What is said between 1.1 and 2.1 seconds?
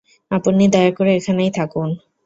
এখানেই থাকুন।